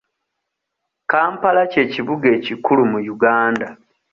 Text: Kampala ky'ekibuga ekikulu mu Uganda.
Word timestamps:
Kampala 1.11 1.61
ky'ekibuga 1.71 2.27
ekikulu 2.37 2.81
mu 2.91 2.99
Uganda. 3.15 3.67